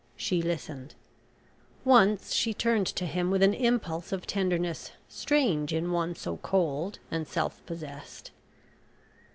She 0.17 0.41
listened. 0.41 0.95
Once 1.85 2.33
she 2.33 2.55
turned 2.55 2.87
to 2.87 3.05
him 3.05 3.29
with 3.29 3.43
an 3.43 3.53
impulse 3.53 4.11
of 4.11 4.25
tenderness 4.25 4.93
strange 5.07 5.73
in 5.73 5.91
one 5.91 6.15
so 6.15 6.37
cold 6.37 6.97
and 7.11 7.27
self 7.27 7.63
possessed. 7.67 8.31